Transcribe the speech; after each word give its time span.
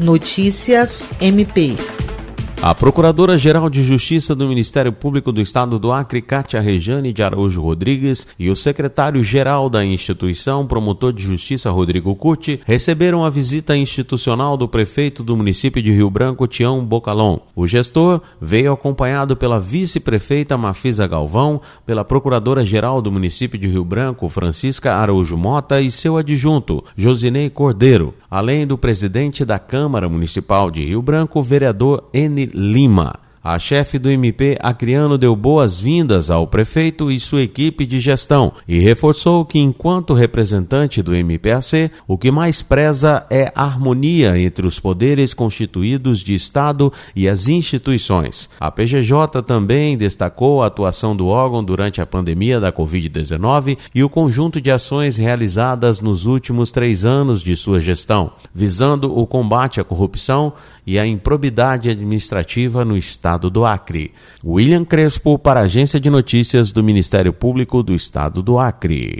Notícias 0.00 1.06
MP. 1.20 1.76
A 2.62 2.74
Procuradora-Geral 2.74 3.70
de 3.70 3.82
Justiça 3.82 4.34
do 4.34 4.46
Ministério 4.46 4.92
Público 4.92 5.32
do 5.32 5.40
Estado 5.40 5.78
do 5.78 5.90
Acre, 5.90 6.20
Cátia 6.20 6.60
Rejane 6.60 7.10
de 7.10 7.22
Araújo 7.22 7.62
Rodrigues, 7.62 8.26
e 8.38 8.50
o 8.50 8.54
secretário-geral 8.54 9.70
da 9.70 9.82
instituição, 9.82 10.66
promotor 10.66 11.10
de 11.10 11.22
justiça 11.22 11.70
Rodrigo 11.70 12.14
Curti, 12.14 12.60
receberam 12.66 13.24
a 13.24 13.30
visita 13.30 13.74
institucional 13.74 14.58
do 14.58 14.68
prefeito 14.68 15.24
do 15.24 15.34
município 15.34 15.82
de 15.82 15.90
Rio 15.90 16.10
Branco, 16.10 16.46
Tião 16.46 16.84
Bocalon. 16.84 17.38
O 17.56 17.66
gestor 17.66 18.20
veio 18.38 18.74
acompanhado 18.74 19.34
pela 19.38 19.58
vice-prefeita 19.58 20.58
Mafisa 20.58 21.06
Galvão, 21.06 21.62
pela 21.86 22.04
Procuradora-Geral 22.04 23.00
do 23.00 23.10
município 23.10 23.58
de 23.58 23.68
Rio 23.68 23.86
Branco, 23.86 24.28
Francisca 24.28 24.96
Araújo 24.96 25.34
Mota, 25.34 25.80
e 25.80 25.90
seu 25.90 26.18
adjunto, 26.18 26.84
Josinei 26.94 27.48
Cordeiro, 27.48 28.12
além 28.30 28.66
do 28.66 28.76
presidente 28.76 29.46
da 29.46 29.58
Câmara 29.58 30.10
Municipal 30.10 30.70
de 30.70 30.84
Rio 30.84 31.00
Branco, 31.00 31.42
vereador 31.42 32.04
N. 32.12 32.49
Lima. 32.52 33.18
A 33.42 33.58
chefe 33.58 33.98
do 33.98 34.10
MP, 34.10 34.58
Acriano, 34.60 35.16
deu 35.16 35.34
boas-vindas 35.34 36.30
ao 36.30 36.46
prefeito 36.46 37.10
e 37.10 37.18
sua 37.18 37.40
equipe 37.40 37.86
de 37.86 37.98
gestão 37.98 38.52
e 38.68 38.80
reforçou 38.80 39.46
que, 39.46 39.58
enquanto 39.58 40.12
representante 40.12 41.00
do 41.00 41.14
MPAC, 41.14 41.90
o 42.06 42.18
que 42.18 42.30
mais 42.30 42.60
preza 42.60 43.24
é 43.30 43.50
a 43.54 43.64
harmonia 43.64 44.38
entre 44.38 44.66
os 44.66 44.78
poderes 44.78 45.32
constituídos 45.32 46.18
de 46.18 46.34
Estado 46.34 46.92
e 47.16 47.26
as 47.26 47.48
instituições. 47.48 48.50
A 48.60 48.70
PGJ 48.70 49.42
também 49.42 49.96
destacou 49.96 50.62
a 50.62 50.66
atuação 50.66 51.16
do 51.16 51.28
órgão 51.28 51.64
durante 51.64 51.98
a 51.98 52.04
pandemia 52.04 52.60
da 52.60 52.70
Covid-19 52.70 53.78
e 53.94 54.04
o 54.04 54.10
conjunto 54.10 54.60
de 54.60 54.70
ações 54.70 55.16
realizadas 55.16 55.98
nos 55.98 56.26
últimos 56.26 56.70
três 56.70 57.06
anos 57.06 57.42
de 57.42 57.56
sua 57.56 57.80
gestão, 57.80 58.32
visando 58.52 59.18
o 59.18 59.26
combate 59.26 59.80
à 59.80 59.84
corrupção 59.84 60.52
e 60.90 60.98
a 60.98 61.06
improbidade 61.06 61.88
administrativa 61.88 62.84
no 62.84 62.96
estado 62.96 63.48
do 63.48 63.64
Acre. 63.64 64.12
William 64.44 64.84
Crespo 64.84 65.38
para 65.38 65.60
a 65.60 65.62
Agência 65.62 66.00
de 66.00 66.10
Notícias 66.10 66.72
do 66.72 66.82
Ministério 66.82 67.32
Público 67.32 67.80
do 67.80 67.94
Estado 67.94 68.42
do 68.42 68.58
Acre. 68.58 69.14